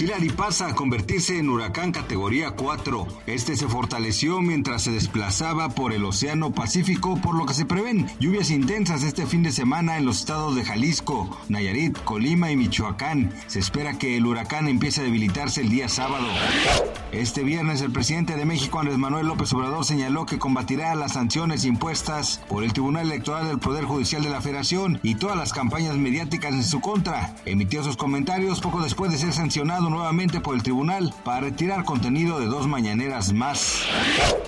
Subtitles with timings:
[0.00, 3.06] Hillary pasa a convertirse en huracán categoría 4.
[3.26, 8.08] Este se fortaleció mientras se desplazaba por el Océano Pacífico, por lo que se prevén
[8.18, 13.30] lluvias intensas este fin de semana en los estados de Jalisco, Nayarit, Colima y Michoacán.
[13.46, 16.28] Se espera que el huracán empiece a debilitarse el día sábado.
[17.12, 21.66] Este viernes el presidente de México, Andrés Manuel López Obrador, señaló que combatirá las sanciones
[21.66, 25.96] impuestas por el Tribunal Electoral del Poder Judicial de la Federación y todas las campañas
[25.96, 27.34] mediáticas en su contra.
[27.44, 32.40] Emitió sus comentarios poco después de ser sancionado nuevamente por el tribunal para retirar contenido
[32.40, 33.84] de dos mañaneras más.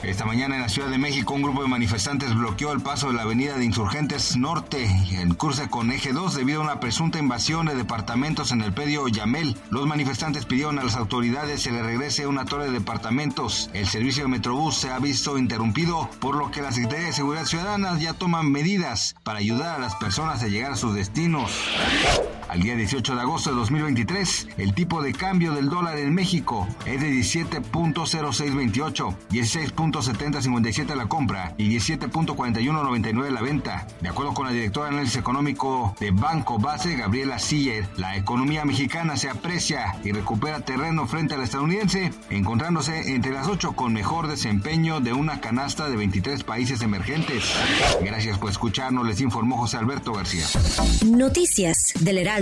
[0.02, 3.14] Esta mañana en la Ciudad de México un grupo de manifestantes bloqueó el paso de
[3.14, 7.66] la avenida de Insurgentes Norte en curso con eje 2 debido a una presunta invasión
[7.66, 9.56] de departamentos en el predio Yamel.
[9.70, 13.70] Los manifestantes pidieron a las autoridades se le regrese una torre de departamentos.
[13.72, 17.44] El servicio de Metrobús se ha visto interrumpido, por lo que la Secretaría de Seguridad
[17.44, 21.50] Ciudadana ya toman medidas para ayudar a las personas a llegar a sus destinos.
[22.52, 26.68] Al día 18 de agosto de 2023, el tipo de cambio del dólar en México
[26.84, 33.86] es de 17.0628, 16.7057 la compra y 17.4199 la venta.
[34.02, 38.66] De acuerdo con la directora de análisis económico de Banco Base, Gabriela Siller, la economía
[38.66, 43.94] mexicana se aprecia y recupera terreno frente a la estadounidense, encontrándose entre las ocho con
[43.94, 47.44] mejor desempeño de una canasta de 23 países emergentes.
[48.02, 50.44] Gracias por escucharnos, les informó José Alberto García.
[51.06, 52.41] Noticias del Heraldo